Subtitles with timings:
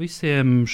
[0.00, 0.64] Visiem!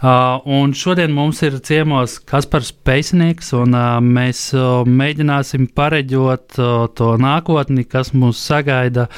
[0.00, 6.86] Uh, un šodien mums ir ciemos Kaspars Peisnieks, un uh, mēs uh, mēģināsim pareģot uh,
[6.96, 9.08] to nākotni, kas mūs sagaida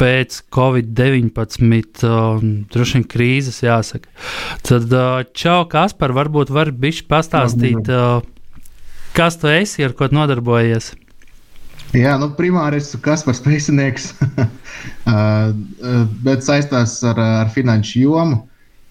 [0.00, 2.40] pēc Covid-19 uh,
[2.72, 4.08] droši vien krīzes, jāsaka.
[4.64, 8.22] Tad, uh, čau, Kaspar, varbūt vari bišķi pastāstīt, uh,
[9.16, 10.94] kas tu esi, ar ko nodarbojies?
[11.92, 14.08] Jā, nu, primāri es esmu Kaspars Peisnieks,
[16.24, 18.40] bet saistās ar, ar finanšu jomu.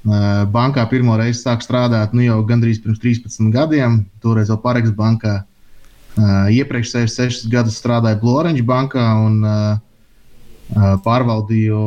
[0.01, 4.01] Bankā pirmo reizi sāku strādāt nu, jau gandrīz pirms 13 gadiem.
[4.23, 5.43] Toreiz vēl Pareks bankā.
[6.51, 9.37] Iepriekš 6 gadus strādāju Bloreņģa bankā un
[11.05, 11.83] pārvaldīju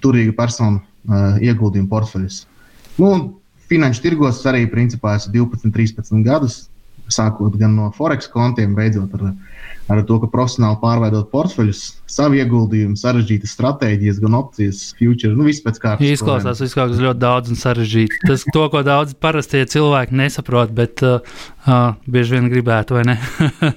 [0.00, 0.80] turīgu personu
[1.44, 2.40] ieguldījumu portfeļus.
[2.98, 3.12] Nu,
[3.68, 6.64] finanšu tirgos arī principā esmu 12, 13 gadus
[7.12, 9.30] sākot gan no Forex kontiem, beidzot ar,
[9.88, 15.64] ar to, ka profesionāli pārveidot portfeļus, savu ieguldījumu, sarežģītas stratēģijas, gan opcijas, future, nu viss
[15.64, 16.12] pēc kārtas.
[16.18, 18.22] Izklausās, izklausās ļoti daudz un sarežģīti.
[18.28, 21.20] Tas, to, ko daudz parastie cilvēki nesaprot, bet uh,
[21.64, 23.18] uh, bieži vien gribētu, vai ne?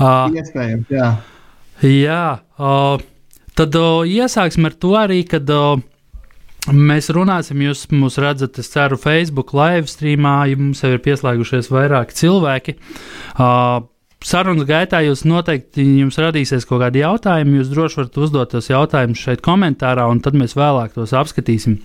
[0.00, 1.10] uh, Iespējams, jā.
[1.84, 2.22] Jā,
[2.56, 2.94] uh,
[3.58, 5.50] tad uh, iesāksim ar to arī, kad.
[5.50, 5.90] Uh,
[6.64, 12.16] Mēs runāsim, jūs mūs redzat, es ceru, Facebook live streamā, mums jau ir pieslēgušies vairāki
[12.16, 12.72] cilvēki.
[13.36, 13.84] Uh,
[14.24, 17.58] sarunas gaitā jūs noteikti jums radīsies kaut kādi jautājumi.
[17.60, 21.78] Jūs droši varat uzdot tos jautājumus šeit komentārā, un tad mēs vēlāk tos apskatīsim.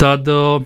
[0.00, 0.62] Tad, uh,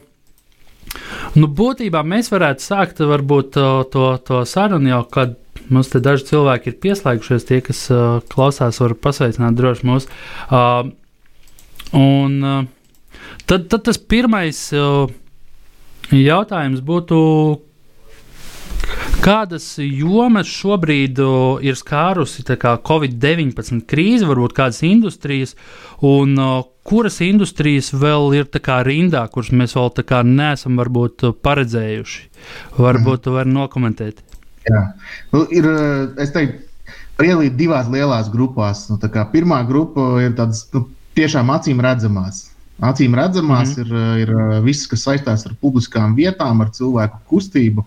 [1.38, 5.36] nu, būtībā mēs varētu sākt varbūt uh, to, to sarunu jau, kad
[5.72, 10.08] mums te daži cilvēki ir pieslēgušies, tie, kas uh, klausās, var pasveicināt droši mūs.
[11.94, 12.40] Un,
[13.44, 14.58] Tad, tad tas pirmais
[16.12, 17.16] jautājums būtu,
[19.24, 21.20] kādas jomas šobrīd
[21.64, 25.54] ir skārusi Covid-19 krīze, varbūt kādas industrijas,
[26.04, 26.36] un
[26.84, 28.48] kuras industrijas vēl ir
[28.84, 29.90] rindā, kuras mēs vēl
[30.28, 32.22] neesam varbūt, paredzējuši?
[32.76, 34.20] Varbūt jūs varat nokomentēt.
[34.68, 34.82] Jā,
[35.32, 35.68] nu, ir,
[36.20, 36.60] es teiktu,
[37.24, 38.88] ielīt divās lielās grupās.
[38.90, 39.00] Nu,
[39.32, 40.86] pirmā grupa ir tādas nu,
[41.16, 42.50] tiešām acīm redzamās
[42.82, 44.18] Acīm redzamās mm -hmm.
[44.18, 47.84] ir, ir viss, kas saistās ar publiskām vietām, ar cilvēku kustību.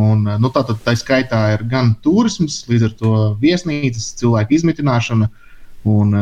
[0.00, 5.28] Un, nu, tātad tā skaitā ir gan turisms, līdz ar to viesnīcas, cilvēku izmitināšana
[5.86, 6.16] un,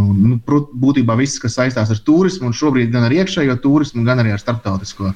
[0.00, 0.38] un nu,
[0.86, 4.40] būtībā viss, kas saistās ar turismu, un šobrīd gan ar iekšējo turismu, gan arī ar
[4.40, 5.12] starptautisko.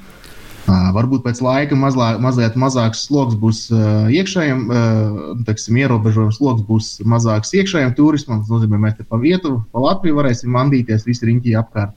[0.69, 3.63] Varbūt pēc laika mazlā, mazliet mazāks sloks būs
[4.13, 4.67] iekšējiem,
[5.49, 8.43] teiksim, ierobežojums sloks būs mazāks iekšējiem turismam.
[8.45, 11.97] Tas nozīmē, ka mēs te pa vietu, pa Latviju varēsim mandīties visi riņķi apkārt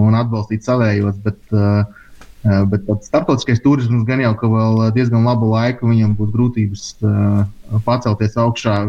[0.00, 1.18] un atbalstīt savējos.
[1.26, 1.42] Bet,
[2.42, 6.84] bet starptautiskais turisms gan jau, ka vēl diezgan labu laiku viņam būs grūtības
[7.84, 8.80] pacelties augšā.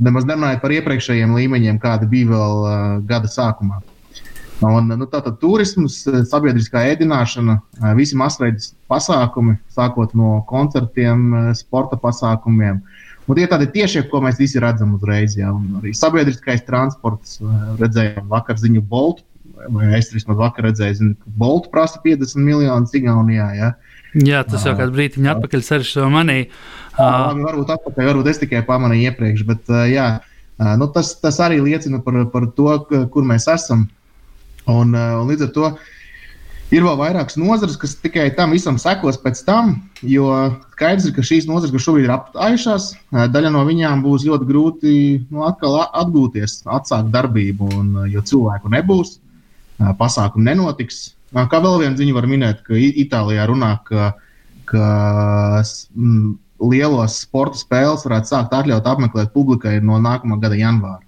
[0.00, 3.82] Nemaz nerunājot par iepriekšējiem līmeņiem, kādi bija vēl gada sākumā.
[4.60, 7.56] Un, nu, tātad turisms, sabiedriskā ēdināšana,
[7.96, 8.60] visi masveida
[8.92, 12.82] pasākumi, sākot no koncertiem, sporta pasākumiem.
[13.24, 15.36] Un tie ir tādi tiešie, ko mēs visi redzam uzreiz.
[15.38, 15.52] Jā.
[15.54, 17.38] Un arī sabiedriskais transports,
[17.80, 19.24] redzējām vakar ziņu Boltu,
[19.68, 23.48] vai es vismaz vakar redzēju, zinu, ka Boltu prasa 50 miljonus Igaunijā.
[23.58, 23.70] Jā.
[24.26, 26.40] Jā, tas jau kādu brīdi atpakaļ sarš manī.
[26.96, 31.38] Uh, varbūt atpakaļ, varbūt es tikai pamanīju iepriekš, bet uh, jā, uh, nu, tas, tas
[31.44, 32.72] arī liecina par, par to,
[33.14, 33.86] kur mēs esam.
[34.68, 35.70] Un, un līdz ar to
[36.74, 39.74] ir vēl vairākas nozares, kas tikai tam visam sekos pēc tam,
[40.06, 40.28] jo
[40.74, 44.48] skaidrs ir, ka šīs nozares, kas šobrīd ir apstājušās, eh, daļa no viņām būs ļoti
[44.48, 44.94] grūti
[45.30, 49.18] nu, atkal atgūties, atsākt darbību, un, jo cilvēku nebūs,
[50.00, 51.02] pasākumu nenotiks.
[51.30, 54.12] Kā vēl vienu ziņu var minēt, ka Itālijā runā, ka,
[54.70, 54.86] ka
[55.96, 61.04] m, lielos sporta spēles varētu sākt atļaut apmeklēt publikai no nākamā gada janvāra.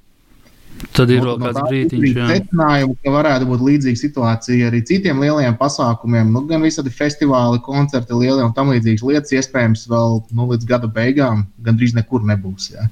[0.97, 5.55] Tad ir vēl kāds brīdiņš, kas secinājumu, ka varētu būt līdzīga situācija arī citiem lieliem
[5.61, 6.33] pasākumiem.
[6.35, 10.91] Nu, gan visādi festivāli, koncerti, lielie un tam līdzīgas lietas, iespējams, vēl nu, līdz gada
[10.91, 12.73] beigām gandrīz nekur nebūs.
[12.75, 12.89] Ja.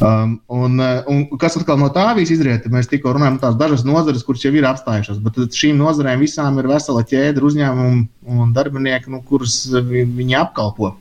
[0.00, 2.64] Um, un, uh, un kas atkal no tā visa izriet?
[2.72, 6.56] Mēs tikko runājam par tās dažas nozares, kuras jau ir apstājušās, bet šīm nozarēm visām
[6.62, 10.94] ir vesela ķēde uzņēmumu un darbinieku, nu, kurus viņi apkalpo.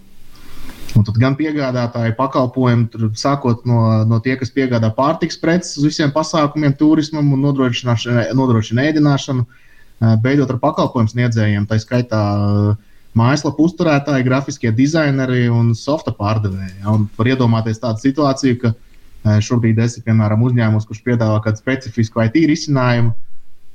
[0.97, 6.11] Un tad gan piegādātāji pakalpojumi, sākot no, no tie, kas piegādā pārtiks preces uz visiem
[6.11, 9.45] pasākumiem, turismam un nodrošina ēdināšanu,
[10.25, 12.21] beidzot ar pakalpojumu sniedzējiem, tā skaitā
[13.15, 16.81] mājaslapu uzturētāji, grafiskie dizaineri un softa pārdevēji.
[16.89, 18.73] Un var iedomāties tādu situāciju, ka
[19.24, 23.16] šobrīd esmu piemēram uzņēmums, kurš piedāvā kādu specifisku IT risinājumu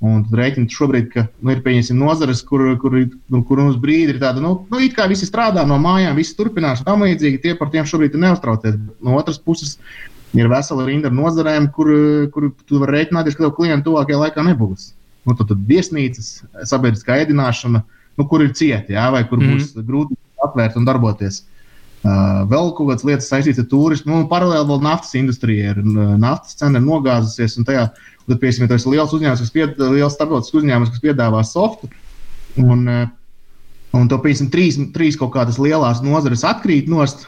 [0.04, 2.96] Un tad rēķina šobrīd, ka nu, ir pieņemsim nozares, kur, kur,
[3.32, 6.34] nu, kur uz brīdi ir tāda, nu, nu it kā visi strādā no mājām, visi
[6.36, 7.40] turpinās un tam līdzīgi.
[7.40, 8.76] Tie par tiem šobrīd ir neuztraucies.
[9.04, 9.78] No otras puses,
[10.36, 11.88] ir vesela rinda ar nozarēm, kur,
[12.34, 14.90] kur tu vari rēķināties, ka tev klienti tuvākajā laikā nebūs.
[15.24, 16.34] Nu, tad, tad viesnīcas,
[16.68, 17.80] sabiedriskā ēdināšana,
[18.18, 19.62] nu, kur ir cieti, jā, vai kur mm -hmm.
[19.62, 21.46] būs grūti atvērt un darboties.
[22.04, 25.72] Uh, vēl kaut kādas lietas saistītas ar turismu, nu, paralēli vēl naftas industrijai.
[26.20, 27.86] Naftas cena ir nogāzusies, tajā
[28.24, 31.90] Tad, piemēram, tas ir liels uzņēmums, kas piedāvā, liels starptautisks uzņēmums, kas piedāvā softu.
[32.60, 33.06] Un, eh,
[33.92, 37.26] un to, piemēram, trīs, trīs kaut kādas lielas nozares atkrīt nost.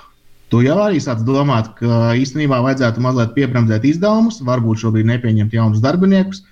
[0.49, 5.83] Tu jau arī sāc domāt, ka īstenībā vajadzētu mazliet piebremzēt izdevumus, varbūt šobrīd nepieņemt jaunus
[5.83, 6.45] darbiniekus,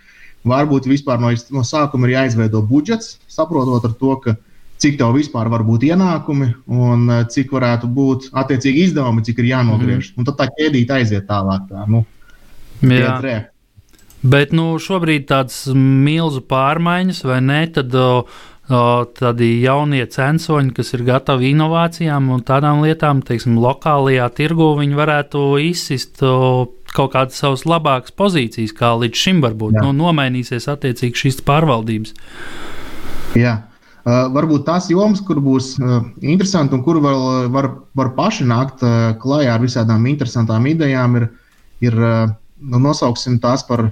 [0.44, 4.36] varbūt vispār no, no sākuma ir jāizveido budžets, saprotot ar to, ka
[4.84, 9.54] cik tev vispār var būt ienākumi un eh, cik varētu būt attiecīgi izdevumi, cik ir
[9.54, 10.12] jānogriež.
[10.12, 10.20] Mm.
[10.20, 11.66] Un tad tā ķēdīte aiziet tālāk.
[11.70, 12.04] Tā, nu,
[12.84, 13.44] Jā.
[14.24, 17.58] Bet nu, šobrīd tādas milzu pārmaiņas, vai ne?
[17.72, 18.84] Tad, o,
[19.18, 25.44] tādi jaunie censoņi, kas ir gatavi inovācijām un tādām lietām, teiksim, lokālajā tirgu, viņi varētu
[25.66, 29.76] izsist o, kaut kādas savas labākas pozīcijas, kā līdz šim varbūt.
[29.82, 32.16] Nu, nomainīsies attiecīgi šīs pārvaldības.
[33.36, 33.58] Jā.
[34.04, 38.84] Uh, varbūt tās jomas, kur būs uh, interesanti un kur var, var, var paši nākt
[39.22, 41.28] klajā ar visādām interesantām idejām, ir,
[41.80, 43.86] ir nu, nosauksim tās par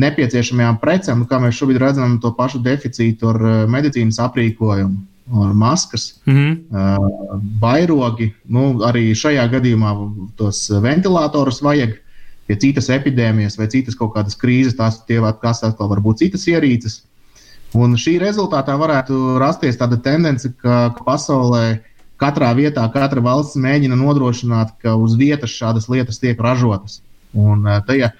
[0.00, 4.96] nepieciešamajām precēm, nu, kā mēs šobrīd redzam, to pašu deficītu ar medicīnas aprīkojumu,
[5.44, 7.58] ar maskas, mm -hmm.
[7.60, 8.32] vairogi.
[8.48, 9.92] Nu, arī šajā gadījumā
[10.36, 11.98] tos ventilatorus vajag.
[12.48, 15.02] Ja citas epidēmijas vai citas kaut kādas krīzes, tās
[15.40, 17.02] kas atkal var būt citas ierīces.
[17.78, 21.80] Un šī rezultātā varētu rasties tāda tendence, ka, pasaulē
[22.20, 26.98] katrā vietā katra valsts mēģina nodrošināt, ka uz vietas šādas lietas tiek ražotas.
[27.30, 28.10] Un, uh, tajā,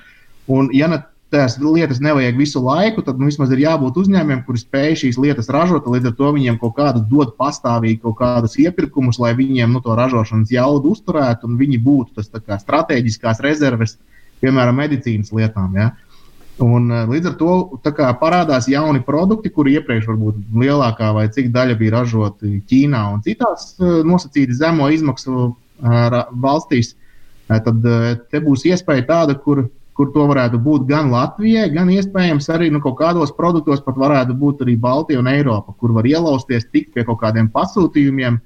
[0.47, 4.61] un ja ne tās lietas nevajag visu laiku, tad nu, vismaz ir jābūt uzņēmumiem, kuri
[4.61, 5.87] spēj šīs lietas ražot.
[5.87, 9.95] Līdz ar to viņiem kaut kādu dod pastāvīgi kaut kādus iepirkumus, lai viņiem nu, to
[9.99, 13.97] ražošanas jaudu uzturētu un viņi būtu tas kā, strateģiskās rezerves,
[14.43, 15.77] piemēram, medicīnas lietām.
[15.79, 15.93] Ja?
[16.61, 17.53] Un, eh, līdz ar to
[18.21, 23.75] parādās jauni produkti, kuri iepriekš varbūt lielākā vai cik daļa bija ražoti Ķīnā un citās
[23.81, 26.97] eh, nosacīti zemo izmaksu eh, valstīs.
[27.51, 27.83] Tad
[28.31, 29.69] te būs iespēja tāda, kur
[30.01, 34.33] kur to varētu būt gan Latvijai, gan iespējams arī nu, kaut kādos produktos pat varētu
[34.39, 38.39] būt arī Baltija un Eiropa, kur var ielausties, tikt pie kaut kādiem pasūtījumiem,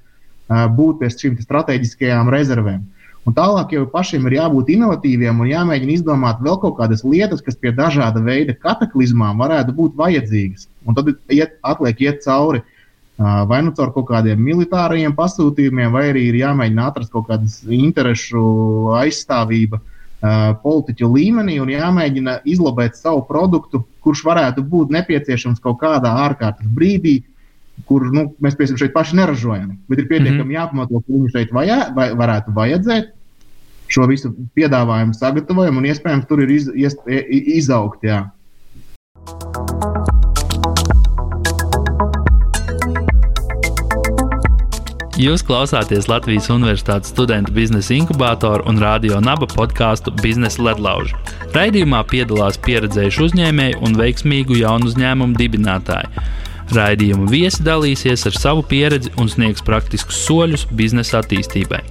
[0.49, 2.81] būt pie šīm strateģiskajām rezervēm.
[3.25, 7.57] Un tālāk jau pašiem ir jābūt inovatīviem un jāmēģina izdomāt vēl kaut kādas lietas, kas
[7.57, 10.67] pie dažāda veida kataklizmām varētu būt vajadzīgas.
[10.85, 12.61] Un tad iet, atliek iet cauri
[13.17, 18.43] vai nu caur kaut kādiem militāriem pasūtījumiem, vai arī ir jāmēģina atrast kaut kādas interešu
[18.99, 19.79] aizstāvība
[20.61, 27.23] politiķu līmenī un jāmēģina izlabēt savu produktu, kurš varētu būt nepieciešams kaut kādā ārkārtas brīdī,
[27.87, 29.75] kur nu, mēs piemēram šeit paši neražojam.
[29.89, 30.57] Bet ir pietiekami mm -hmm.
[30.59, 33.14] jāpamato, ka viņu šeit vajā, vai, varētu vajadzēt.
[33.95, 36.97] Šo visu piedāvājumu sagatavojam, un iespējams tur ir iz, iz,
[37.61, 38.01] izaugt.
[38.03, 38.25] Jā.
[45.15, 51.15] Jūs klausāties Latvijas Universitātes studentu biznesa inkubātoru un radio naba podkāstu Biznesa ledlauži.
[51.55, 56.25] Raidījumā piedalās pieredzējuši uzņēmēji un veiksmīgu jaunu uzņēmumu dibinātāji.
[56.75, 61.85] Raidījuma viesi dalīsies ar savu pieredzi un sniegs praktiskus soļus biznesa attīstībai.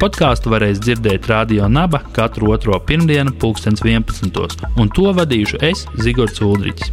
[0.00, 4.62] Podkāstu varēs dzirdēt Radio Naba katru otro pirmdienu, 2011.
[4.80, 6.88] un to vadīšu es, Zigorts Ulrichs.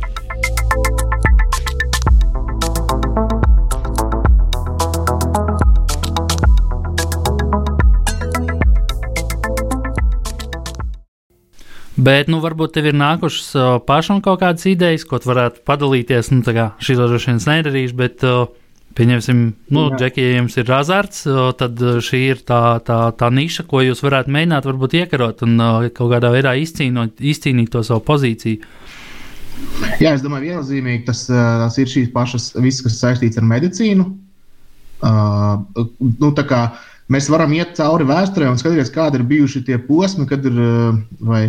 [11.95, 16.35] Bet, nu, varbūt tev ir nākušas uh, pašam kaut kādas idejas, ko varētu padalīties.
[16.35, 18.51] Nu, šī droši vien nedarīšu, bet, uh,
[18.97, 19.41] pieņemsim,
[19.75, 21.23] nu, Džeki, ja jums ir azarts,
[21.59, 25.57] tad šī ir tā, tā, tā niša, ko jūs varētu mēģināt, varbūt iekarot un
[25.93, 28.65] kaut kādā veidā izcīnot, izcīnīt to savu pozīciju.
[30.01, 34.05] Jā, es domāju, viennozīmīgi tas, tas ir šīs pašas, viss, kas saistīts ar medicīnu.
[34.97, 35.61] Uh,
[36.01, 36.61] nu, kā,
[37.13, 40.57] mēs varam iet cauri vēsturē un skatīties, kādi ir bijuši tie posmi, kad ir
[41.21, 41.43] vai,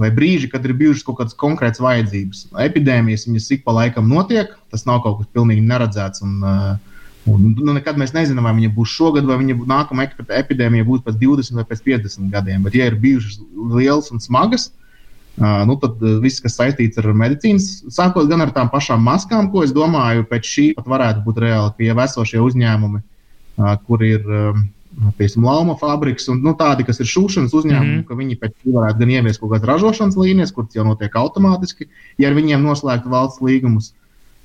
[0.00, 2.46] vai brīži, kad ir bijušas kaut kādas konkrētas vajadzības.
[2.64, 6.93] Epidēmijas viņas ik pa laikam notiek, tas nav kaut kas pilnīgi neredzēts un, uh,
[7.24, 10.04] Un, nu, nekad mēs nezinām, vai viņa būs šogad, vai viņa nākamā
[10.42, 12.64] epidēmija būs pēc 20 vai pēc 50 gadiem.
[12.66, 13.38] Bet, ja ir bijušas
[13.72, 18.68] lielas un smagas, uh, nu, tad viss, kas saistīts ar medicīnas, sākot gan ar tām
[18.72, 23.04] pašām maskām, ko es domāju, pēc šī pat varētu būt reāli, ka jau esošie uzņēmumi,
[23.04, 24.24] uh, kur ir.
[24.28, 28.06] Um, Piemēram, Lauma fabriks un nu, tādi, kas ir šūšanas uzņēmumi, mm -hmm.
[28.06, 31.88] ka viņi pēc tam varētu gan ieviest kaut kādas ražošanas līnijas, kuras jau notiek automātiski,
[32.18, 33.90] ja ar viņiem noslēgtu valsts līgumus.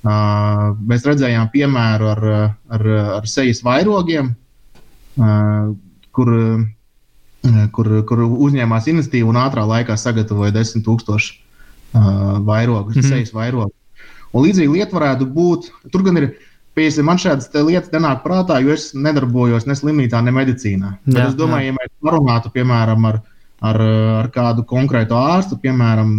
[0.00, 2.22] Uh, mēs redzējām piemēru ar,
[2.72, 2.84] ar,
[3.18, 4.30] ar sejas vairogiem,
[5.20, 5.74] uh,
[6.16, 11.36] kur, uh, kur, kur uzņēmās iniciatīvu un ātrā laikā sagatavoja 10,000
[12.46, 13.08] vairogus, mm -hmm.
[13.10, 13.76] sejas vairogus.
[14.32, 15.68] Un līdzīgi lieta varētu būt.
[15.92, 16.30] Tur gan ir,
[16.74, 20.96] piemēram, man šādas lietas nenāk prātā, jo es nedarbojos ne slimnīcā, ne medicīnā.
[21.04, 21.74] Jā, Bet es domāju, jā.
[21.74, 23.20] ja mēs parunātu, piemēram, ar,
[23.60, 23.80] ar,
[24.24, 26.14] ar kādu konkrētu ārstu, piemēram,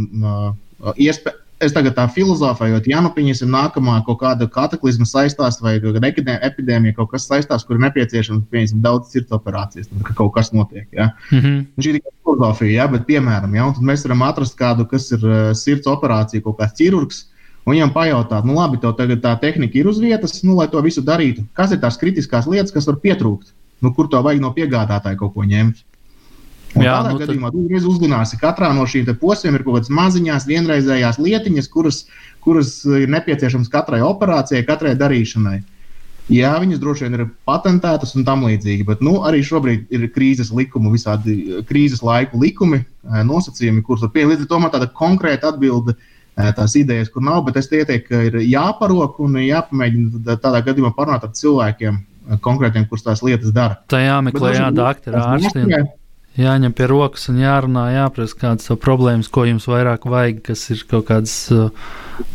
[0.97, 6.97] iespēju es tagad tā filozofējot, ja nu pieņemsim nākamā kaut kāda kataklizma saistās vai epidēmija
[6.97, 10.87] kaut kas saistās, kur ir nepieciešams pieņemsim daudz sirds operācijas, tad ka kaut kas notiek.
[10.91, 11.11] Ja?
[11.31, 11.65] Mm -hmm.
[11.77, 12.87] Šī ir tikai filozofija, ja?
[12.87, 13.71] bet piemēram, ja?
[13.73, 17.25] tad mēs varam atrast kādu, kas ir uh, sirds operācija, kaut kāds ķirurgs.
[17.65, 20.81] Un viņam pajautāt, nu labi, tev tagad tā tehnika ir uz vietas, nu, lai to
[20.81, 21.45] visu darītu.
[21.53, 23.53] Kas ir tās kritiskās lietas, kas var pietrūkt?
[23.81, 25.83] Nu, kur to vajag no piegādātāja kaut ko ņemt?
[26.71, 27.67] Un Jā, tādā nu, gadījumā tad...
[27.67, 32.05] tu uzzināsi, ka katrā no šīm posmiem ir kaut kādas maziņas, vienreizējās lietiņas, kuras,
[32.43, 35.59] kuras ir nepieciešamas katrai operācijai, katrai darīšanai.
[36.31, 40.53] Jā, viņas droši vien ir patentētas un tam līdzīgi, bet nu, arī šobrīd ir krīzes
[40.55, 44.35] likumi, visādi eh, krīzes laiku likumi, eh, nosacījumi, kurus var pieņemt.
[44.35, 48.07] Līdz ar to man tāda konkrēta atbilde eh, tās idejas, kur nav, bet es ieteiktu,
[48.13, 51.99] ka ir jāparok un jāpamēģina tādā gadījumā parunāt ar cilvēkiem
[52.45, 53.81] konkrētiem, kurus tās lietas dara.
[53.91, 55.73] Tā jāmeklē, jā, doktora ārstiem
[56.39, 61.07] jāņem pie rokas un jārunā, jāprasa kādas problēmas, ko jums vairāk vajag, kas ir kaut
[61.09, 61.69] kādas uh,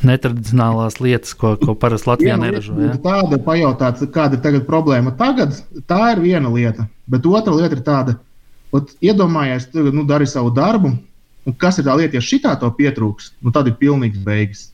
[0.06, 2.76] netradicionālās lietas, ko, ko parasti Latvijā neražo.
[2.82, 2.96] Ja?
[3.02, 5.56] Tāda pajautāt, kāda ir tagad problēma tagad,
[5.88, 6.88] tā ir viena lieta.
[7.10, 8.16] Bet otra lieta ir tāda,
[8.76, 10.92] ot, iedomājies, tu nu, dari savu darbu,
[11.46, 14.68] un kas ir tā lieta, ja šitā to pietrūks, nu, tad ir pilnīgs beigas.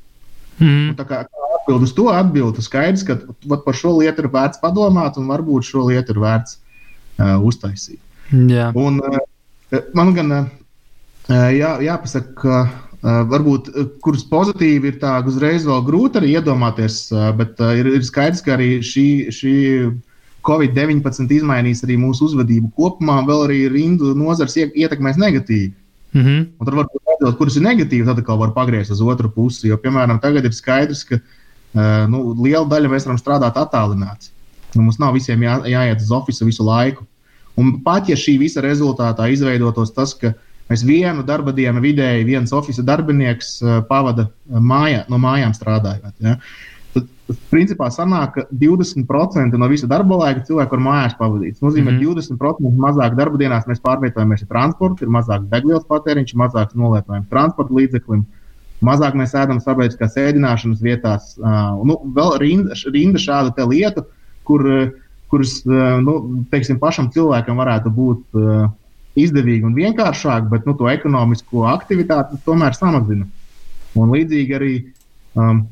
[0.59, 0.95] Mm.
[0.99, 1.25] Tā kā
[1.63, 5.69] atbild uz to atbildi, skaidrs, ka vat, par šo lietu ir vērts padomāt, un varbūt
[5.69, 8.01] šo lietu ir vērts uh, uztaisīt.
[8.31, 8.71] Jā.
[8.79, 9.01] Un,
[9.73, 10.47] eh, man gan eh,
[11.59, 12.63] jā, jāpasaka, ka
[13.03, 18.53] varbūt kurus pozitīvi ir tā uzreiz vēl grūti arī iedomāties, bet ir, ir skaidrs, ka
[18.55, 19.55] arī šī, šī
[20.47, 25.73] Covid-19 izmainīs arī mūsu uzvedību kopumā, vēl arī rindu nozars ietekmēs negatīvi.
[26.13, 26.47] Mm -hmm.
[26.59, 29.69] Un tad varbūt redzot, kuras ir negatīvi, tad atkal var pagriezt uz otru pusi.
[29.69, 31.19] Jo, piemēram, tagad ir skaidrs, ka
[32.09, 34.31] nu, liela daļa mēs varam strādāt attālināti.
[34.75, 37.07] Nu, mums nav visiem jā, jāiet uz oficiālu visu laiku.
[37.61, 40.33] Un pat ja šī visa rezultātā izveidotos tas, ka
[40.71, 46.15] mēs vienu darba dienu vidēji viens oficiāls darbinieks uh, pavada uh, mājā, no mājām strādājot,
[46.25, 46.39] ja,
[46.95, 47.11] tad
[47.53, 51.59] principā sanāk, ka 20% no visa darba laika cilvēku var mājās pavadīt.
[51.59, 52.31] Tas nozīmē, ka mm -hmm.
[52.31, 57.75] 20% mazāk darba dienās mēs pārvietojamies ar transportu, ir mazāk degvielas patēriņš, mazāks nolietojums transporta
[57.75, 58.25] līdzeklim.
[58.83, 61.37] Mazāk mēs ēdam sabiedriskās ēdināšanas vietās.
[61.39, 64.03] Uh, nu, vēl rinda, rinda šāda lieta,
[64.45, 64.89] kur uh,
[65.33, 68.67] kuras nu, teiksim, pašam cilvēkam varētu būt uh,
[69.19, 73.29] izdevīgi un vienkāršāk, bet nu, to ekonomisko aktivitāti tomēr samazina.
[73.99, 74.75] Un līdzīgi arī
[75.37, 75.65] um,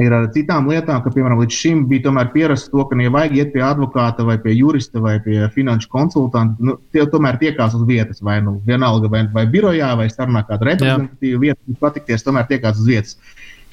[0.00, 3.52] ir ar citām lietām, ka, piemēram, līdz šim bija pierasts to, ka, ja vajag iet
[3.54, 8.22] pie advokāta vai pie jurista vai pie finanšu konsultanta, nu, tie tomēr tiekās uz vietas,
[8.22, 12.88] vai nu vienalga, vai, vai birojā, vai sarunā kādu reprezentatīvu vietu, patikties, tomēr tiekās uz
[12.90, 13.18] vietas.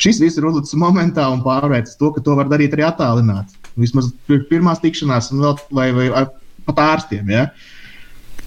[0.01, 3.53] Šis viss ir uzlicis momentā un pārvērts to, ka to var darīt arī attālināti.
[3.77, 4.09] Vismaz
[4.49, 6.23] pirmās tikšanās, vēl, vai, vai,
[6.65, 7.27] pat ārstiem.
[7.29, 7.43] Ja?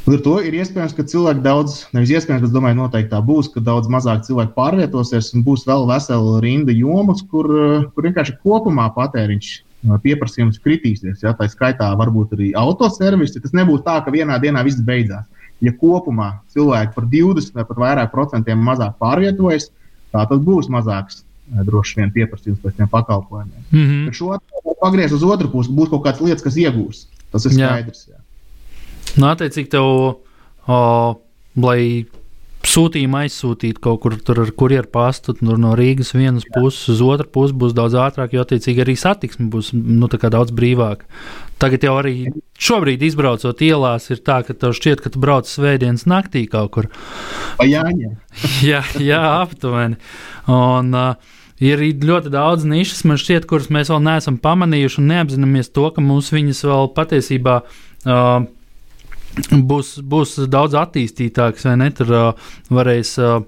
[0.05, 3.53] Līdz ar to ir iespējams, ka cilvēki daudz, nevis iespējams, bet domāju, noteikti tā būs,
[3.55, 7.49] ka daudz mazāk cilvēku pārvietosies un būs vēl vesela rinda jomas, kur,
[7.95, 9.53] kur vienkārši kopumā patēriņš
[10.03, 11.23] pieprasījums kritīsies.
[11.23, 11.37] Ja?
[11.39, 13.41] Tā skaitā varbūt arī autoservisi.
[13.45, 15.31] Tas nebūs tā, ka vienā dienā viss beidzās.
[15.63, 19.71] Ja kopumā cilvēki par 20 vai pat vairāk procentiem mazāk pārvietojas,
[20.11, 23.65] tā tad būs mazāks droši vien pieprasījums pēc tiem pakalpojumiem.
[23.71, 24.05] Mm -hmm.
[24.07, 24.39] Bet šo
[24.81, 27.07] pagriezt uz otru pusi, būs kaut kādas lietas, kas iegūs.
[27.33, 28.07] Tas ir skaidrs.
[28.09, 28.17] Jā.
[28.17, 28.21] Jā.
[29.17, 29.85] Nu, attiecīgi, tev,
[30.67, 30.79] o,
[31.57, 32.07] lai
[32.65, 36.55] sūtījumu aizsūtīt kaut kur ar kurjeru pastu no Rīgas vienas Jā.
[36.57, 41.05] puses uz otru pusi būs daudz ātrāk, jo attiecīgi arī satiksme būs nu, daudz brīvāka.
[41.63, 42.15] Tagad jau arī
[42.61, 46.91] šobrīd izbraucot ielās, ir tā, ka tev šķiet, ka tu brauc svētdienas naktī kaut kur.
[47.63, 47.87] Jā,
[48.71, 50.01] jā, jā aptuveni.
[50.51, 55.73] Un, uh, ir ļoti daudz nišas, man šķiet, kuras mēs vēl neesam pamanījuši un neapzināmies
[55.75, 57.63] to, ka mums viņas vēl patiesībā.
[58.05, 58.51] Uh,
[59.35, 61.89] Būs, būs daudz attīstītāks, vai ne?
[61.91, 63.41] Tur uh, varēs uh,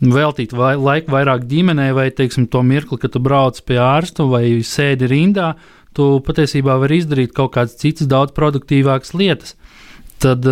[0.00, 4.62] veltīt vai, laiku vairāk ģimenei, vai teiksim, to mirkli, kad tu brauc pie ārsta vai
[4.64, 5.54] sēdi rindā.
[5.96, 9.54] Tu patiesībā vari izdarīt kaut kādas citas, daudz produktīvākas lietas.
[10.22, 10.44] Tad,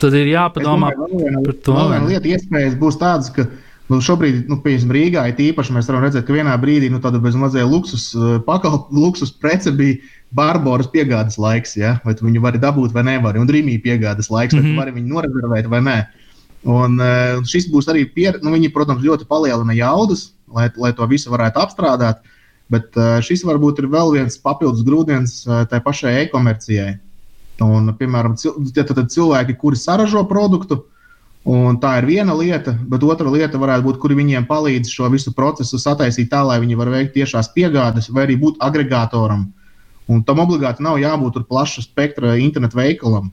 [0.00, 1.78] tad ir jāpadomā domāju, par to.
[1.78, 3.46] Viena lieta, iespējas būs tādas, ka
[3.88, 7.20] nu, šobrīd, nu, piemēram, Rīgā ir īpaši mēs varam redzēt, ka vienā brīdī nu, tāda
[7.24, 8.10] bezmazliet luksus,
[8.46, 9.98] pakalp, luksus prece bija
[10.36, 11.96] Barbaras piegādes laiks, ja?
[12.04, 14.72] vai tu viņu vari dabūt vai nevari, un Rīgā piegādes laiks, vai mm -hmm.
[14.72, 14.80] tu mhm.
[14.84, 15.98] vari viņu norezervēt vai nē.
[16.68, 21.06] Un, un šis būs arī, pier, nu, viņi, protams, ļoti palielina jaudas, lai, lai to
[21.06, 22.24] visu varētu apstrādāt.
[22.68, 26.98] Bet šis varbūt ir vēl viens papildus grūdienis tai pašai e-komercijai.
[27.64, 30.82] Un, piemēram, cilvēki, kuri saražo produktu,
[31.48, 35.32] Un tā ir viena lieta, bet otra lieta varētu būt, kuri viņiem palīdz šo visu
[35.32, 39.46] procesu sataisīt tā, lai viņi var veikt tiešās piegādes vai arī būt agregātoram.
[40.12, 43.30] Un tam obligāti nav jābūt plaša spektra internetu veikalam,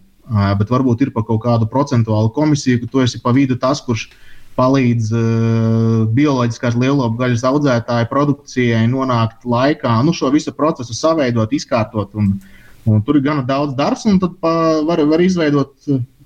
[0.60, 4.08] bet varbūt ir par kaut kādu procentuālu komisiju, ka tu esi pa vidu tas, kurš
[4.56, 12.16] palīdz uh, bioloģiskās lielopu gaļas audzētāju produkcijai nonākt laikā, nu, šo visu procesu saveidot, izkārtot.
[12.16, 12.36] Un,
[12.88, 14.54] un tur ir gana daudz darbs, un tad pa,
[14.88, 15.74] var, var izveidot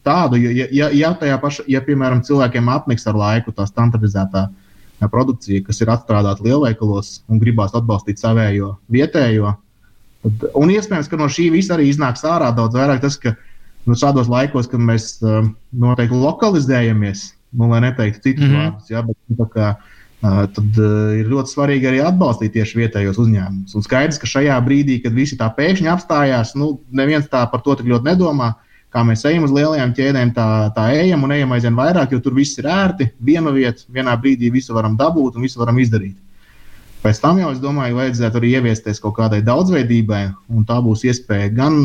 [0.05, 4.47] tādu, ja, ja, ja, ja, paša, ja piemēram, cilvēkiem apniks ar laiku tā standartizētā
[5.07, 9.53] produkcija, kas ir atstrādāta lielveikalos un gribās atbalstīt savējo vietējo.
[10.25, 13.33] Tad, un iespējams, ka no šī visa arī iznāks ārā daudz vairāk tas, ka
[13.87, 18.69] nu, šādos laikos, kad mēs um, noteikti lokalizējamies, nu, lai neteiktu citus mm -hmm.
[18.69, 23.17] vārdus, ja, bet nu, kā, uh, tad uh, ir ļoti svarīgi arī atbalstīt tieši vietējos
[23.17, 23.75] uzņēmumus.
[23.75, 27.75] Un skaidrs, ka šajā brīdī, kad visi tā pēkšņi apstājās, nu, neviens tā par to
[27.75, 28.53] tik ļoti nedomā
[28.93, 32.33] kā mēs ejam uz lielajām ķēdēm, tā, tā ejam un ejam aizvien vairāk, jo tur
[32.37, 36.17] viss ir ērti, viena vieta, vienā brīdī visu varam dabūt un visu varam izdarīt.
[37.03, 41.51] Pēc tam jau, es domāju, vajadzētu arī ieviesties kaut kādai daudzveidībai, un tā būs iespēja
[41.55, 41.77] gan,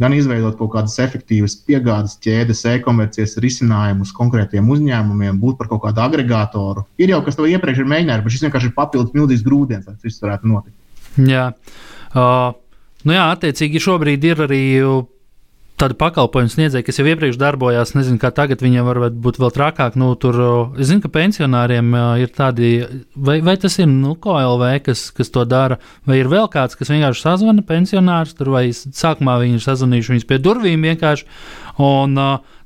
[0.00, 6.04] gan izveidot kaut kādas efektīvas piegādes ķēdes, e-komercijas risinājumus konkrētiem uzņēmumiem, būt par kaut kādu
[6.04, 6.84] agregātoru.
[7.00, 9.96] Ir jau kas to iepriekš ir mēģinājis, bet šis vienkārši ir papildus milzīgs grūdienis, lai
[9.96, 10.76] tas viss varētu notikt.
[11.16, 11.48] Jā,
[12.12, 12.48] uh,
[13.08, 14.64] nu jā attiecīgi šobrīd ir arī
[15.80, 19.98] tādu pakalpojumu sniedzēju, kas jau iepriekš darbojās, nezinu, kā tagad viņiem var būt vēl trakāk.
[20.00, 20.38] Nu, tur,
[20.80, 22.72] es zinu, ka pensionāriem ir tādi,
[23.12, 26.92] vai, vai tas ir nu, KLV, kas, kas to dara, vai ir vēl kāds, kas
[26.94, 31.28] vienkārši sazvana pensionārus, tur vai sākumā viņi ir sazvanījuši viņus pie durvīm vienkārši.
[31.76, 32.16] Un,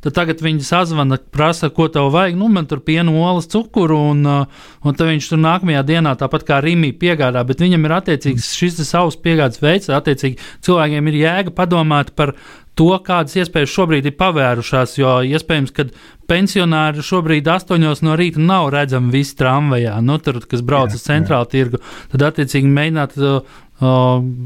[0.05, 2.37] tad tagad viņi sazvana, prasa, ko tev vajag.
[2.39, 6.61] Nu, man tur piena, olas, cukuru, un, un tad viņš tur nākamajā dienā, tāpat kā
[6.63, 7.43] Rīgā, piegādā.
[7.49, 12.37] Bet viņam ir attiecīgs šis savs piegādes veids, attiecīgi cilvēkiem ir jēga padomāt par
[12.81, 14.97] to, kādas iespējas šobrīd ir pavērušās.
[14.97, 15.87] Jo iespējams, ka
[16.31, 21.05] pensionāri šobrīd astoņos no rīta nav redzami visi tramvajā, nu, tur, kas brauc jā, uz
[21.05, 21.53] centrālu jā.
[21.59, 21.83] tirgu.
[22.15, 23.19] Tad, attiecīgi, mēģināt.
[23.21, 23.59] Uh,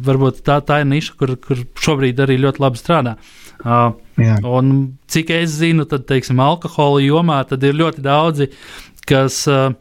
[0.06, 3.16] varbūt tā, tā ir niša, kur, kur šobrīd arī ļoti labi strādā.
[3.64, 3.96] Uh,
[4.46, 4.74] un
[5.10, 8.46] cik es zinu, tad, teiksim, alkohola jomā tad ir ļoti daudzi,
[9.10, 9.72] kas uh,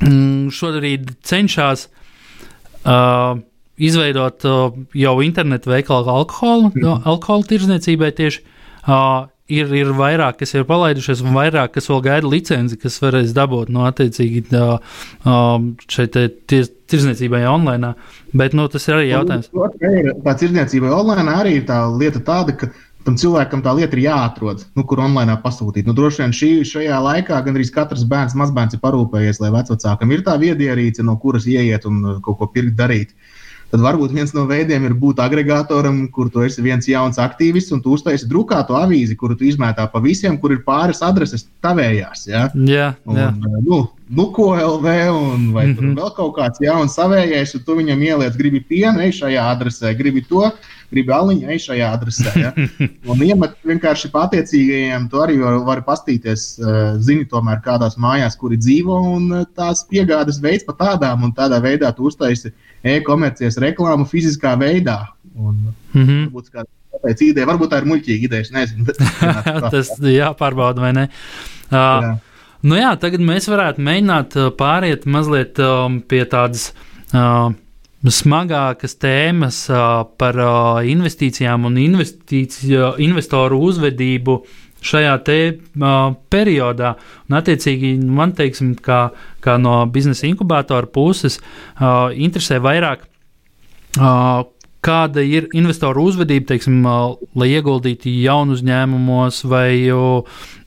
[0.00, 3.36] šobrīd cenšas uh,
[3.80, 6.82] izveidot uh, jau internetu veikalu alkoholu, mm.
[6.82, 8.44] no, alkohola tirzniecībai tieši.
[8.82, 13.34] Uh, ir, ir vairāk, kas ir palaidušies, un vairāk, kas vēl gaida licenci, kas varēs
[13.36, 15.02] dabūt no attiecīgi uh,
[15.92, 16.16] šeit
[16.50, 17.94] tir, tirzniecībai online.
[18.36, 19.50] Bet nu, tas ir arī jautājums.
[19.52, 22.70] Tā tirzniecībai online arī ir tā lieta tāda, ka
[23.02, 25.88] tam cilvēkam tā lieta ir jāatrod, nu, kur online pasūtīt.
[25.88, 30.22] Nu, droši vien šī, šajā laikā gandrīz katrs bērns, mazbērns ir parūpējies, lai vecākam ir
[30.26, 33.10] tā viedierīce, no kuras ieiet un kaut ko pirkt, darīt.
[33.10, 33.41] Uh,
[33.72, 37.80] tad varbūt viens no veidiem ir būt agregātoram, kur tu esi viens jauns aktīvists un
[37.80, 42.26] tu uztaisi drukātu avīzi, kuru tu izmētā pa visiem, kur ir pāris adreses tavējās.
[42.28, 42.44] Ja?
[42.52, 43.30] Jā, jā.
[43.32, 43.78] Un, nu,
[44.12, 45.96] nu, ko LV, un vai mm -hmm.
[45.96, 50.24] vēl kaut kāds jauns savējais, un tu viņam ieliec, gribi pienu, ej šajā adresē, gribi
[50.28, 50.50] to,
[50.92, 52.32] gribi aliņu, ej šajā adresē.
[52.38, 52.50] Ja?
[53.10, 58.60] Un iemet vienkārši pateicīgajiem, tu arī vari var pastīties, uh, zini, tomēr kādās mājās, kuri
[58.60, 62.52] dzīvo, un uh, tās piegādes veids pa tādām, un tādā veidā tu uztaisi
[62.84, 65.00] e-komercijas reklāmu fiziskā veidā.
[65.34, 66.28] Un, mm -hmm.
[66.28, 68.44] Varbūt kāda ideja, varbūt tā ir muļķīga ideja.
[68.52, 69.00] Nezinu, bet,
[69.74, 71.08] Tas jāpārbauda vai ne.
[71.72, 72.14] Uh, jā.
[72.62, 76.72] Nu jā, tagad mēs varētu mēģināt pāriet mazliet um, pie tādas.
[77.12, 77.50] Uh,
[78.10, 79.62] smagākas tēmas
[80.18, 80.38] par
[80.88, 84.38] investīcijām un investoru uzvedību
[84.82, 85.38] šajā te,
[85.78, 86.96] uh, periodā.
[87.28, 89.04] Un, attiecīgi, man teiksim, kā,
[89.44, 93.06] kā no biznesa inkubātora puses uh, interesē vairāk.
[93.98, 94.42] Uh,
[94.82, 96.80] kāda ir investoru uzvedība, teiksim,
[97.38, 99.68] lai ieguldītu jaunu uzņēmumos, vai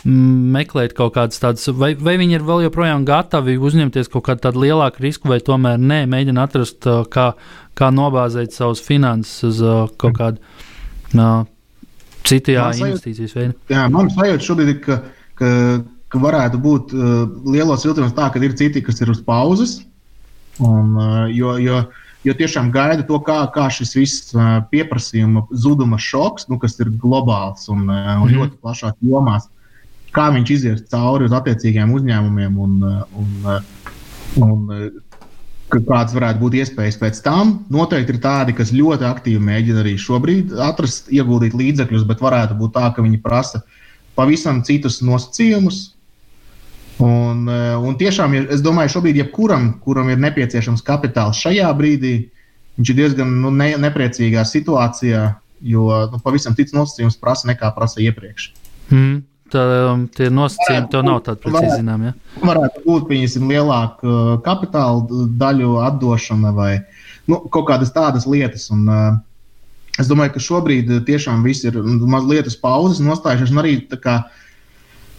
[0.06, 4.63] meklēt kaut kādas tādas, vai, vai viņi ir vēl joprojām gatavi uzņemties kaut kādu tādu
[4.63, 7.32] lielāku risku, vai tomēr nē, mēģina atrast, kā,
[7.75, 9.63] kā nobāzēt savus finanses uz
[9.99, 10.39] kaut kādu
[11.17, 11.43] uh,
[12.25, 13.58] citu investīcijas veidu.
[13.73, 15.01] Jā, man sajūta šobrīd ir, ka,
[15.41, 15.51] ka,
[16.13, 17.17] ka varētu būt uh,
[17.49, 19.80] lielos vilcienos tā, ka ir citi, kas ir uz pauzes.
[20.63, 21.82] Un, uh, jo, jo,
[22.25, 24.35] jo tiešām gaida to, kā, kā šis viss
[24.71, 28.35] pieprasījuma zuduma šoks, nu, kas ir globāls un, un mm.
[28.39, 29.49] ļoti plašās jomās,
[30.15, 32.77] kā viņš izies cauri uz attiecīgiem uzņēmumiem un,
[33.21, 33.49] un,
[34.45, 34.91] un
[35.73, 37.57] kādas varētu būt iespējas pēc tam.
[37.73, 42.75] Noteikti ir tādi, kas ļoti aktīvi mēģina arī šobrīd atrast, ieguldīt līdzekļus, bet varētu būt
[42.77, 43.63] tā, ka viņi prasa
[44.15, 45.94] pavisam citus nosacījumus,
[46.97, 52.15] Un, eh, un tiešām, es domāju, šobrīd jebkuram, kuram ir nepieciešams kapitāls šajā brīdī,
[52.79, 55.25] viņš ir diezgan nu, ne, nepriecīgā situācijā,
[55.65, 58.51] jo nu, pavisam cits nosacījums prasa nekā prasa iepriekš.
[58.93, 59.23] Mm.
[59.51, 62.08] Tā, um, tie nosacījumi tev nav tādi precīzi zinām.
[62.08, 62.13] Ja?
[62.41, 66.71] Varētu būt, pieņemsim, lielāka uh, kapitāla daļu atdošana vai
[67.29, 68.71] nu, kaut kādas tādas lietas.
[68.73, 69.19] Un, uh,
[70.01, 73.53] es domāju, ka šobrīd tiešām viss ir mazliet uz pauzes nostājušies.
[73.62, 74.41] Arī kā uh,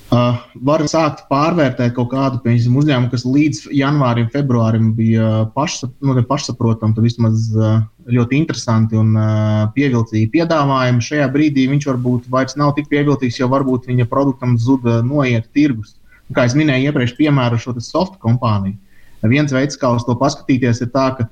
[0.07, 6.15] Uh, var sākt pārvērtēt kaut kādu piemēram, uzņēmumu, kas līdz janvārim, februārim bija pašsap, nu,
[6.29, 7.81] pašsaprotami, tad vismaz uh,
[8.15, 11.03] ļoti interesanti un uh, pievilcīgi piedāvājumi.
[11.03, 15.97] Šajā brīdī viņš varbūt vairs nav tik pievilcīgs, jo varbūt viņa produktam zuda noiet tirgus.
[16.29, 18.79] Un, kā jau minēju, iepriekš piemēru šo soft kompāniju.
[19.27, 21.27] Viens veids, kā uz to paskatīties, ir tā, ka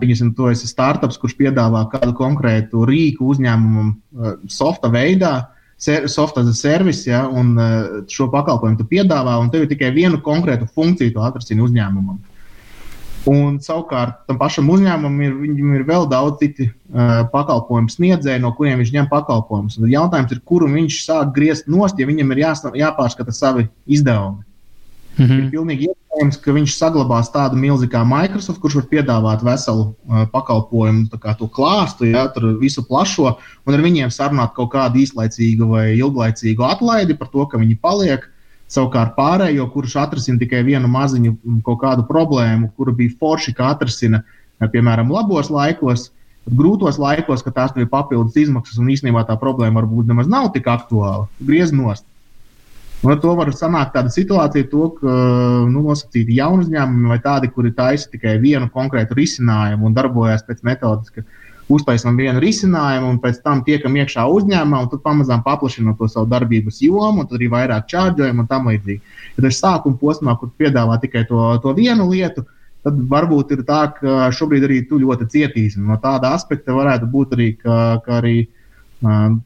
[0.00, 5.34] pieņemsim, to esi startups, kurš piedāvā kādu konkrētu rīku uzņēmumam softa veidā.
[5.42, 9.70] Uh, soft as a service, ja, un uh, šo pakalpojumu tu piedāvā, un tev ir
[9.70, 12.18] tikai viena konkrēta funkcija, to atrasini uzņēmumam.
[13.28, 15.38] Un savukārt tam pašam uzņēmumam ir,
[15.78, 19.78] ir vēl daudz citu uh, pakalpojumu sniedzēju, no kuriem viņš ņem pakalpojumus.
[19.92, 24.47] Jautājums ir, kuru viņš sāk griezt nost, ja viņam ir jās, jāpārskata savi izdevumi.
[25.18, 25.38] Mm -hmm.
[25.38, 30.26] Ir pilnīgi iespējams, ka viņš saglabās tādu milzīgu kā Microsoft, kurš var piedāvāt veselu uh,
[30.32, 32.28] pakalpojumu, kā to klāstu, ja,
[32.60, 37.58] visu plašo, un ar viņiem sarunāt kaut kādu īslaicīgu vai ilglaicīgu atlaidi par to, ka
[37.58, 38.28] viņi paliek.
[38.68, 44.22] Savukārt pārējo, kurš atrisina tikai vienu maziņu kaut kādu problēmu, kura bija forši, ka atrisina,
[44.60, 46.10] piemēram, labos laikos,
[46.48, 50.68] grūtos laikos, kad tās ir papildus izmaksas un īstenībā tā problēma varbūt nemaz nav tik
[50.68, 52.04] aktuāla, griez nost.
[52.98, 55.18] Un ar to var sanākt tāda situācija, to, ka
[55.70, 60.64] nu, nosacīti jauni uzņēmumi vai tādi, kuri taisa tikai vienu konkrētu risinājumu un darbojas pēc
[60.66, 61.22] metodas, ka
[61.70, 66.26] uztaisām vienu risinājumu un pēc tam tiekam iekšā uzņēmumā un tad pamazām paplašinām to savu
[66.32, 69.16] darbības jomu, un tad arī vairāk čārģojumu un tam līdzīgi.
[69.36, 72.48] Ja tas ir sākuma posmā, kur piedāvā tikai to, to vienu lietu,
[72.82, 75.84] tad varbūt ir tā, ka šobrīd arī tu ļoti cietīsi.
[75.84, 78.36] No tāda aspekta varētu būt arī, ka, ka arī,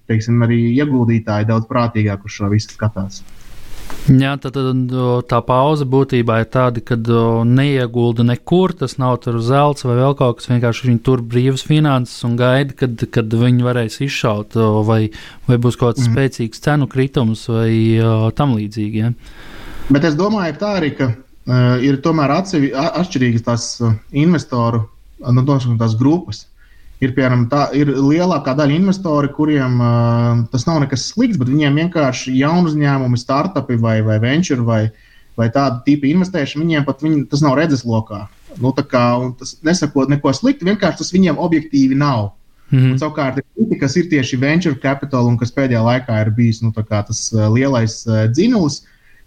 [0.09, 3.21] teiksim, arī ieguldītāji daudz prātīgāk uz šo visu skatās.
[4.11, 4.95] Jā, tad, tad
[5.31, 6.97] tā pauze būtībā ir tāda, ka
[7.47, 10.49] neiegulda nekur, tas nav tur zelts vai vēl kaut kas.
[10.51, 15.01] Vienkārši viņi tur brīvas finanses un gaida, kad, kad viņi varēs izšaut, vai,
[15.47, 16.17] vai būs kaut kāds mm.
[16.17, 17.71] spēcīgs cenu kritums vai
[18.39, 19.05] tam līdzīgi.
[19.05, 19.13] Ja?
[19.93, 23.69] Bet es domāju, tā arī, ka uh, ir tomēr atsevi, atšķirīgas tās
[24.11, 24.89] investoru
[25.31, 26.49] nu, tās grupas
[27.03, 31.81] ir, piemēram, tā, ir lielākā daļa investori, kuriem uh, tas nav nekas slikts, bet viņiem
[31.83, 34.83] vienkārši jaunu uzņēmumu, startupi vai, vai venture vai,
[35.39, 38.27] vai tāda tipa investēšana, viņiem pat viņi, tas nav redzeslokā.
[38.63, 39.05] Nu, kā,
[39.41, 42.33] tas nesakot neko sliktu, vienkārši tas viņiem objektīvi nav.
[42.73, 42.93] Mm -hmm.
[42.93, 46.73] Un, savukārt, citi, kas ir tieši venture capital un kas pēdējā laikā ir bijis nu,
[46.73, 48.83] tas uh, lielais uh, dzinulis,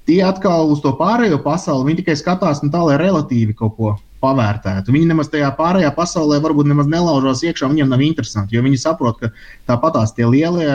[0.05, 4.93] tie atkal uz to pārējo pasauli tikai skatās nu, tā, lai relatīvi kaut ko pavērtētu.
[4.95, 9.21] Viņi nemaz tajā pārējā pasaulē varbūt nemaz nelaužās iekšā, viņiem nav interesanti, jo viņi saprot,
[9.21, 9.31] ka
[9.69, 10.69] tāpatās tie lielie,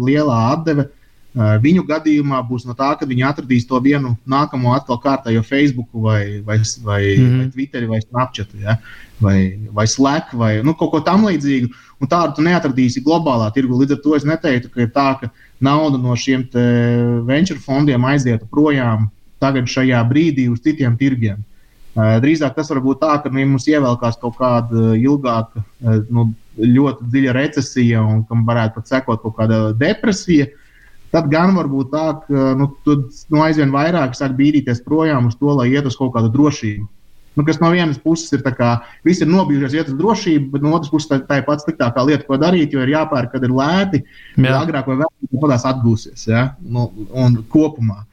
[0.00, 0.90] lielā atdeve.
[1.34, 6.38] Viņu gadījumā būs no tā, ka viņi atradīs to vienu nākamo atkal kārtējo Facebook, vai,
[6.46, 7.38] vai, vai, mm -hmm.
[7.40, 8.76] vai Twitter, vai Snapchat, ja?
[9.20, 11.72] vai, vai Slack, vai nu, kaut ko tamlīdzīgu.
[12.00, 13.80] Un tādu tu neatradīsi globālā tirgu.
[13.80, 16.46] Līdz ar to es neteiktu, ka ir tā, ka nauda no šiem
[17.26, 19.10] venture fondiem aizietu projām
[19.42, 21.42] tagad šajā brīdī uz citiem tirgiem.
[21.94, 25.62] Drīzāk tas var būt tā, ka nu, mums ievelkās kaut kāda ilgāka,
[26.10, 30.48] nu, ļoti dziļa recesija un kam varētu pat sekot kaut kāda depresija.
[31.14, 35.38] Tad gan var būt tā, ka nu, tad, nu, aizvien vairāk sāk bīdīties projām uz
[35.38, 36.88] to, lai iet uz kaut kādu drošību.
[37.34, 38.68] Nu, kas no vienas puses ir tā, ka
[39.06, 42.02] visi ir nobijušies, iet uz drošību, bet no otras puses tā, tā ir pats sliktākā
[42.06, 44.02] lieta, ko darīt, jo ir jāpērk, kad ir lēti.
[44.58, 46.28] Agrāk vai vēlāk tas atgūsies.
[46.30, 46.44] Ja?
[46.62, 48.04] Nu, un kopumā.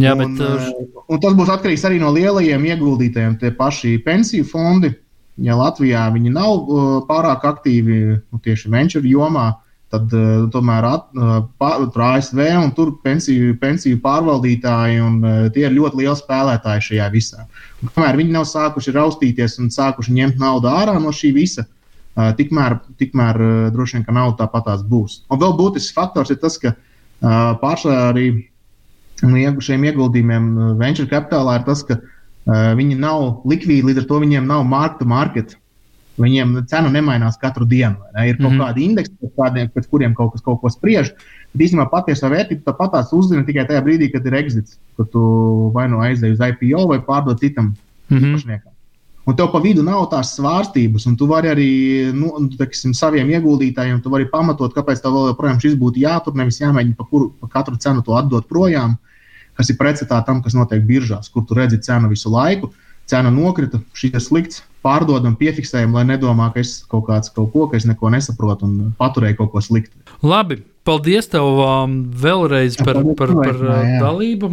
[0.00, 1.04] Jā, un, bet, uh...
[1.12, 4.94] un tas būs atkarīgs arī no lielajiem ieguldītājiem, tie paši pensiju fondi.
[5.40, 9.46] Ja Latvijā viņi nav uh, pārāk aktīvi nu, tieši venture jomā,
[9.90, 15.64] tad uh, tomēr at, uh, tur ASV un tur pensiju, pensiju pārvaldītāji un uh, tie
[15.66, 17.46] ir ļoti lieli spēlētāji šajā visā.
[17.80, 22.30] Un, kamēr viņi nav sākuši raustīties un sākuši ņemt naudu ārā no šī visa, uh,
[22.36, 25.22] tikmēr, tikmēr uh, droši vien, ka nauda tāpatās būs.
[25.32, 28.28] Un vēl būtisks faktors ir tas, ka uh, pārsvarā arī
[29.26, 34.08] un šiem ieguldījumiem uh, venture capitālā ir tas, ka uh, viņi nav likvīdi, līdz ar
[34.10, 35.56] to viņiem nav market to market.
[36.20, 37.96] Viņiem cena nemainās katru dienu.
[38.14, 38.26] Ne?
[38.28, 38.64] Ir kaut mm -hmm.
[38.64, 41.14] kādi indeksi, pēc, kādiem, pēc kuriem kaut kas kaut ko spriež.
[41.54, 45.70] Bet īstenībā patiesā vērtība tāpat tās uzzina tikai tajā brīdī, kad ir exits, kad tu
[45.74, 47.72] vai nu aizēji uz IPO vai pārdod citam
[48.10, 48.34] mm -hmm.
[48.34, 48.72] īpašniekam.
[49.28, 51.70] Un tev pa vidu nav tās svārstības, un tu vari arī
[52.16, 57.32] nu, teksim, saviem ieguldītājiem pamatot, kāpēc tev joprojām šis būtu jātur, nevis jāmēģina pa, kuru,
[57.40, 58.96] pa katru cenu to atdot projām,
[59.60, 62.72] kas ir pretstatā tam, kas notiek biržās, kur tu redzi cenu visu laiku.
[63.10, 67.66] Cena nokrita, šī ir slikts, pārdodam, piefiksējam, lai nedomā, ka es kaut kāds kaut ko,
[67.68, 69.92] ka es neko nesaprotu un paturēju kaut ko sliktu.
[70.22, 74.52] Labi, paldies tev um, vēlreiz par, par, par, par uh, dalību.